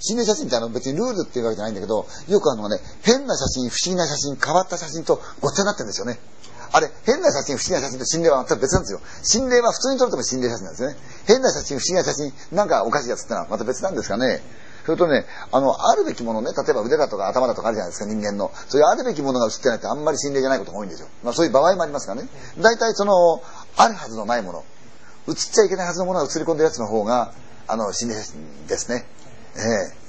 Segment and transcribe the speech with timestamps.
[0.00, 6.18] 心霊写真ってあの別にルールっていうわけじゃないんだけど、よくあのね、変な写真、不思議な写真、変わった写真とごっちゃになってるんですよね。
[6.70, 9.00] あれ、変な写真、不思議な写真と心霊は全く別なんですよ。
[9.22, 10.96] 心霊は普通に撮るとも心霊写真なんですね。
[11.26, 14.42] 変な写真、不思議な写真、なんかおかしいやつってのはまた別なんですかね。
[14.84, 18.50] それとね、あの、あるべきものね、例えば腕だとか頭だとかあるじゃないですか、人間の。
[18.68, 21.08] そういうあるべきものが映ってないってあんまり心霊じゃないことが多いんですよ。
[21.22, 22.28] まあそういう場合もありますからね。
[22.58, 23.42] 大体その、
[23.76, 24.64] あるはずのないもの、
[25.28, 27.32] 映っちゃいけないはずのものが映り込んでるやつの方が、
[27.66, 29.06] あの、心霊写真ですね。
[29.58, 30.07] ええ